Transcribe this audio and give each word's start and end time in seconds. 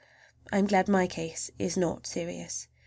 I 0.51 0.57
am 0.57 0.65
glad 0.65 0.87
my 0.87 1.05
case 1.05 1.51
is 1.59 1.77
not 1.77 2.07
serious! 2.07 2.67